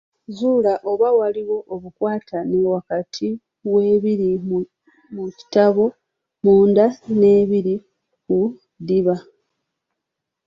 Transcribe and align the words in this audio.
Zuula 0.37 0.73
oba 0.91 1.09
waliwo 1.19 1.57
obukwatane 1.73 2.57
wakati 2.73 3.27
w’ebiri 3.73 4.29
mu 5.15 5.25
kitabo 5.37 5.85
munda 6.43 6.85
n’ebiri 7.19 7.75
ku 8.23 8.37
ddiba. 8.81 9.15